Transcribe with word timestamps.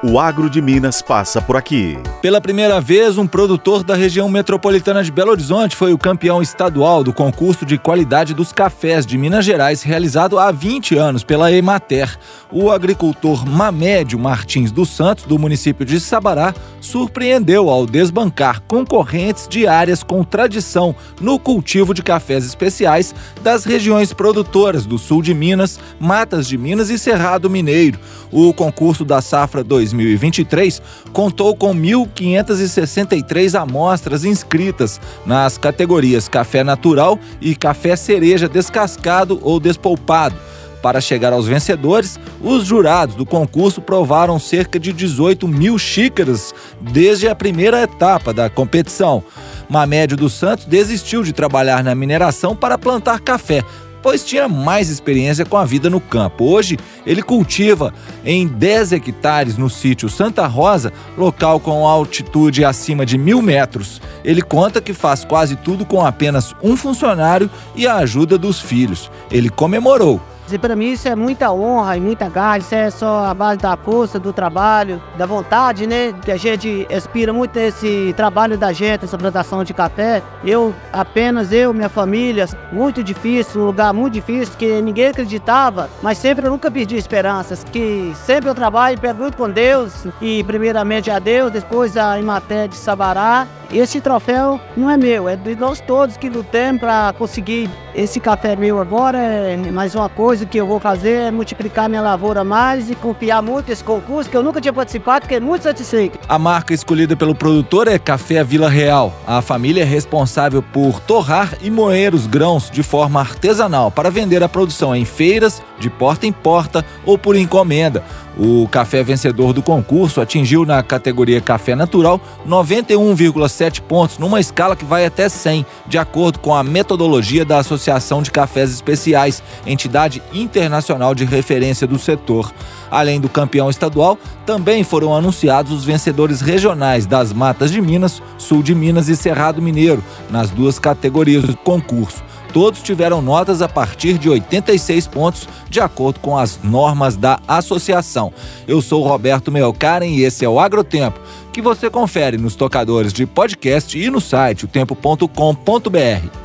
O 0.00 0.16
agro 0.20 0.48
de 0.48 0.62
Minas 0.62 1.02
passa 1.02 1.42
por 1.42 1.56
aqui. 1.56 1.98
Pela 2.22 2.40
primeira 2.40 2.80
vez, 2.80 3.18
um 3.18 3.26
produtor 3.26 3.82
da 3.82 3.96
região 3.96 4.28
metropolitana 4.28 5.02
de 5.02 5.10
Belo 5.10 5.32
Horizonte 5.32 5.74
foi 5.74 5.92
o 5.92 5.98
campeão 5.98 6.40
estadual 6.40 7.02
do 7.02 7.12
concurso 7.12 7.66
de 7.66 7.76
qualidade 7.76 8.32
dos 8.32 8.52
cafés 8.52 9.04
de 9.04 9.18
Minas 9.18 9.44
Gerais, 9.44 9.82
realizado 9.82 10.38
há 10.38 10.52
20 10.52 10.96
anos 10.96 11.24
pela 11.24 11.50
Emater. 11.50 12.16
O 12.52 12.70
agricultor 12.70 13.44
Mamédio 13.44 14.20
Martins 14.20 14.70
dos 14.70 14.88
Santos, 14.88 15.24
do 15.24 15.36
município 15.36 15.84
de 15.84 15.98
Sabará, 15.98 16.54
surpreendeu 16.80 17.68
ao 17.68 17.84
desbancar 17.84 18.62
concorrentes 18.68 19.48
de 19.48 19.66
áreas 19.66 20.04
com 20.04 20.22
tradição 20.22 20.94
no 21.20 21.40
cultivo 21.40 21.92
de 21.92 22.04
cafés 22.04 22.46
especiais 22.46 23.12
das 23.42 23.64
regiões 23.64 24.12
produtoras 24.12 24.86
do 24.86 24.96
sul 24.96 25.22
de 25.22 25.34
Minas, 25.34 25.80
Matas 25.98 26.46
de 26.46 26.56
Minas 26.56 26.88
e 26.88 26.96
Cerrado 26.96 27.50
Mineiro. 27.50 27.98
O 28.30 28.54
concurso 28.54 29.04
da 29.04 29.20
safra 29.20 29.64
2023 29.92 30.80
contou 31.12 31.56
com 31.56 31.74
1.563 31.74 33.60
amostras 33.60 34.24
inscritas 34.24 35.00
nas 35.24 35.58
categorias 35.58 36.28
café 36.28 36.62
natural 36.62 37.18
e 37.40 37.54
café 37.54 37.96
cereja 37.96 38.48
descascado 38.48 39.38
ou 39.42 39.58
despolpado. 39.58 40.36
Para 40.82 41.00
chegar 41.00 41.32
aos 41.32 41.46
vencedores, 41.46 42.20
os 42.40 42.64
jurados 42.64 43.16
do 43.16 43.26
concurso 43.26 43.80
provaram 43.80 44.38
cerca 44.38 44.78
de 44.78 44.92
18 44.92 45.48
mil 45.48 45.76
xícaras 45.76 46.54
desde 46.80 47.28
a 47.28 47.34
primeira 47.34 47.82
etapa 47.82 48.32
da 48.32 48.48
competição. 48.48 49.24
Mamédio 49.68 50.16
dos 50.16 50.34
Santos 50.34 50.64
desistiu 50.66 51.22
de 51.22 51.32
trabalhar 51.32 51.82
na 51.82 51.94
mineração 51.94 52.54
para 52.54 52.78
plantar 52.78 53.20
café, 53.20 53.64
pois 54.08 54.24
tinha 54.24 54.48
mais 54.48 54.88
experiência 54.88 55.44
com 55.44 55.58
a 55.58 55.66
vida 55.66 55.90
no 55.90 56.00
campo. 56.00 56.46
Hoje, 56.46 56.78
ele 57.04 57.22
cultiva 57.22 57.92
em 58.24 58.46
10 58.46 58.92
hectares 58.92 59.58
no 59.58 59.68
sítio 59.68 60.08
Santa 60.08 60.46
Rosa, 60.46 60.90
local 61.14 61.60
com 61.60 61.86
altitude 61.86 62.64
acima 62.64 63.04
de 63.04 63.18
mil 63.18 63.42
metros. 63.42 64.00
Ele 64.24 64.40
conta 64.40 64.80
que 64.80 64.94
faz 64.94 65.26
quase 65.26 65.56
tudo 65.56 65.84
com 65.84 66.02
apenas 66.06 66.54
um 66.62 66.74
funcionário 66.74 67.50
e 67.76 67.86
a 67.86 67.96
ajuda 67.96 68.38
dos 68.38 68.58
filhos. 68.58 69.10
Ele 69.30 69.50
comemorou 69.50 70.22
e 70.52 70.58
para 70.58 70.74
mim 70.74 70.92
isso 70.92 71.08
é 71.08 71.14
muita 71.14 71.52
honra 71.52 71.96
e 71.96 72.00
muita 72.00 72.28
garra, 72.28 72.58
isso 72.58 72.74
é 72.74 72.90
só 72.90 73.24
a 73.24 73.34
base 73.34 73.58
da 73.58 73.76
força, 73.76 74.18
do 74.18 74.32
trabalho, 74.32 75.02
da 75.16 75.26
vontade, 75.26 75.86
né? 75.86 76.14
Que 76.24 76.30
a 76.30 76.36
gente 76.36 76.86
inspira 76.90 77.32
muito 77.32 77.56
esse 77.56 78.12
trabalho 78.16 78.56
da 78.56 78.72
gente, 78.72 79.04
essa 79.04 79.18
plantação 79.18 79.64
de 79.64 79.74
café. 79.74 80.22
Eu, 80.44 80.74
apenas 80.92 81.52
eu, 81.52 81.72
minha 81.72 81.88
família, 81.88 82.46
muito 82.72 83.02
difícil, 83.02 83.62
um 83.62 83.66
lugar 83.66 83.92
muito 83.92 84.14
difícil, 84.14 84.54
que 84.58 84.80
ninguém 84.80 85.08
acreditava, 85.08 85.88
mas 86.02 86.18
sempre 86.18 86.46
eu 86.46 86.50
nunca 86.50 86.70
perdi 86.70 86.96
esperanças, 86.96 87.64
que 87.64 88.12
sempre 88.24 88.48
eu 88.48 88.54
trabalho, 88.54 88.98
pergunto 88.98 89.36
com 89.36 89.48
Deus, 89.48 90.06
e 90.20 90.42
primeiramente 90.44 91.10
a 91.10 91.18
Deus, 91.18 91.52
depois 91.52 91.96
a 91.96 92.18
Imaté 92.18 92.68
de 92.68 92.76
Sabará, 92.76 93.46
esse 93.72 94.00
troféu 94.00 94.60
não 94.76 94.88
é 94.90 94.96
meu, 94.96 95.28
é 95.28 95.36
de 95.36 95.54
nós 95.54 95.80
todos 95.80 96.16
que 96.16 96.28
lutamos 96.28 96.80
para 96.80 97.12
conseguir 97.18 97.68
esse 97.94 98.20
café 98.20 98.56
meu 98.56 98.80
agora. 98.80 99.18
É 99.18 99.56
mais 99.56 99.94
uma 99.94 100.08
coisa 100.08 100.46
que 100.46 100.58
eu 100.58 100.66
vou 100.66 100.80
fazer 100.80 101.12
é 101.12 101.30
multiplicar 101.30 101.88
minha 101.88 102.00
lavoura 102.00 102.44
mais 102.44 102.90
e 102.90 102.94
confiar 102.94 103.42
muito 103.42 103.68
nesse 103.68 103.84
concurso 103.84 104.30
que 104.30 104.36
eu 104.36 104.42
nunca 104.42 104.60
tinha 104.60 104.72
participado, 104.72 105.24
fiquei 105.24 105.40
muito 105.40 105.62
satisfeito. 105.62 106.18
A 106.28 106.38
marca 106.38 106.72
escolhida 106.72 107.16
pelo 107.16 107.34
produtor 107.34 107.88
é 107.88 107.98
Café 107.98 108.42
Vila 108.44 108.68
Real. 108.68 109.12
A 109.26 109.42
família 109.42 109.82
é 109.82 109.86
responsável 109.86 110.62
por 110.62 111.00
torrar 111.00 111.54
e 111.60 111.70
moer 111.70 112.14
os 112.14 112.26
grãos 112.26 112.70
de 112.70 112.82
forma 112.82 113.20
artesanal 113.20 113.90
para 113.90 114.10
vender 114.10 114.42
a 114.42 114.48
produção 114.48 114.94
em 114.94 115.04
feiras, 115.04 115.62
de 115.78 115.90
porta 115.90 116.26
em 116.26 116.32
porta 116.32 116.84
ou 117.04 117.18
por 117.18 117.36
encomenda. 117.36 118.02
O 118.38 118.68
café 118.68 119.02
vencedor 119.02 119.52
do 119.52 119.60
concurso 119.60 120.20
atingiu 120.20 120.64
na 120.64 120.80
categoria 120.80 121.40
Café 121.40 121.74
Natural 121.74 122.20
91,7 122.48 123.80
pontos, 123.80 124.16
numa 124.16 124.38
escala 124.38 124.76
que 124.76 124.84
vai 124.84 125.04
até 125.04 125.28
100, 125.28 125.66
de 125.88 125.98
acordo 125.98 126.38
com 126.38 126.54
a 126.54 126.62
metodologia 126.62 127.44
da 127.44 127.58
Associação 127.58 128.22
de 128.22 128.30
Cafés 128.30 128.70
Especiais, 128.70 129.42
entidade 129.66 130.22
internacional 130.32 131.16
de 131.16 131.24
referência 131.24 131.84
do 131.84 131.98
setor. 131.98 132.52
Além 132.88 133.20
do 133.20 133.28
campeão 133.28 133.68
estadual, 133.68 134.16
também 134.46 134.84
foram 134.84 135.14
anunciados 135.14 135.72
os 135.72 135.84
vencedores 135.84 136.40
regionais 136.40 137.06
das 137.06 137.32
Matas 137.32 137.72
de 137.72 137.80
Minas, 137.80 138.22
Sul 138.38 138.62
de 138.62 138.72
Minas 138.72 139.08
e 139.08 139.16
Cerrado 139.16 139.60
Mineiro, 139.60 140.02
nas 140.30 140.50
duas 140.50 140.78
categorias 140.78 141.42
do 141.42 141.56
concurso. 141.56 142.22
Todos 142.52 142.82
tiveram 142.82 143.20
notas 143.20 143.62
a 143.62 143.68
partir 143.68 144.18
de 144.18 144.28
86 144.28 145.06
pontos, 145.06 145.48
de 145.68 145.80
acordo 145.80 146.20
com 146.20 146.36
as 146.36 146.58
normas 146.62 147.16
da 147.16 147.38
associação. 147.46 148.32
Eu 148.66 148.80
sou 148.80 149.02
Roberto 149.02 149.52
Melkaren 149.52 150.06
e 150.06 150.22
esse 150.22 150.44
é 150.44 150.48
o 150.48 150.58
Agrotempo, 150.58 151.20
que 151.52 151.60
você 151.60 151.90
confere 151.90 152.38
nos 152.38 152.54
tocadores 152.54 153.12
de 153.12 153.26
podcast 153.26 153.98
e 153.98 154.10
no 154.10 154.20
site 154.20 154.64
otempo.com.br. 154.64 155.28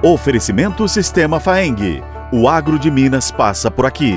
Oferecimento 0.03 0.87
Sistema 0.87 1.39
Faeng. 1.39 2.03
O 2.31 2.47
agro 2.47 2.79
de 2.79 2.89
Minas 2.89 3.31
passa 3.31 3.69
por 3.69 3.85
aqui. 3.85 4.15